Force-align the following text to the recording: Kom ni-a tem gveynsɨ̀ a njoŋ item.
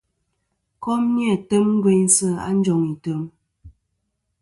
Kom 0.83 1.01
ni-a 1.15 1.35
tem 1.49 1.67
gveynsɨ̀ 1.83 2.31
a 2.47 2.49
njoŋ 2.57 2.81
item. 2.93 3.21